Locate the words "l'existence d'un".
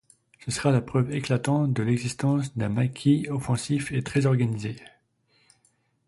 1.83-2.69